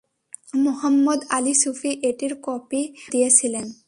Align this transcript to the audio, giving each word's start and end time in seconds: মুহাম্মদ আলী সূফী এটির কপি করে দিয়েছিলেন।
মুহাম্মদ 0.63 1.19
আলী 1.29 1.53
সূফী 1.53 1.91
এটির 2.09 2.33
কপি 2.45 2.81
করে 2.85 3.09
দিয়েছিলেন। 3.11 3.65